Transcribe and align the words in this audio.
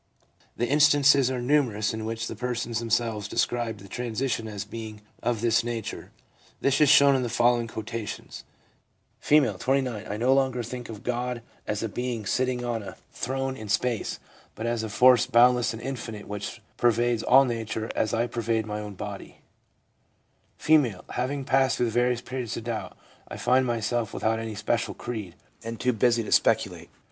The 0.57 0.67
instances 0.67 1.29
are 1.29 1.39
numerous 1.43 1.93
in 1.93 2.05
which 2.05 2.25
the 2.25 2.35
persons 2.35 2.79
themselves 2.79 3.27
described 3.27 3.81
the 3.81 3.87
transition 3.87 4.47
as 4.47 4.65
being 4.65 5.01
of 5.21 5.41
this 5.41 5.63
nature. 5.63 6.09
This 6.59 6.81
is 6.81 6.89
shown 6.89 7.15
in 7.15 7.21
the 7.21 7.29
following 7.29 7.67
quotations: 7.67 8.43
F., 9.21 9.59
29.' 9.59 10.07
I 10.11 10.17
no 10.17 10.33
longer 10.33 10.63
think 10.63 10.89
of 10.89 11.03
God 11.03 11.43
as 11.67 11.83
a 11.83 11.87
being 11.87 12.25
sitting 12.25 12.65
on 12.65 12.81
a 12.81 12.81
2 12.81 12.81
9 12.81 12.81
o 12.81 12.87
THE 12.87 12.89
PSYCHOLOGY 12.89 12.95
OF 12.95 13.29
RELIGION 13.29 13.47
throne 13.53 13.57
in 13.57 13.69
space, 13.69 14.19
but 14.55 14.65
as 14.65 14.81
a 14.81 14.89
force 14.89 15.27
boundless 15.27 15.71
and 15.71 15.81
infinite 15.83 16.27
which 16.27 16.61
pervades 16.77 17.21
all 17.21 17.45
nature 17.45 17.91
as 17.95 18.11
I 18.11 18.25
pervade 18.25 18.65
my 18.65 18.79
own 18.79 18.95
body/ 18.95 19.41
F.' 20.59 21.05
Having 21.11 21.45
passed 21.45 21.77
through 21.77 21.91
various 21.91 22.21
periods 22.21 22.57
of 22.57 22.63
doubt, 22.63 22.97
I 23.27 23.37
find 23.37 23.67
myself 23.67 24.15
without 24.15 24.39
any 24.39 24.53
especial 24.53 24.95
creed, 24.95 25.35
and 25.63 25.79
too 25.79 25.93
busy 25.93 26.23
to 26.23 26.31
speculate. 26.31 26.89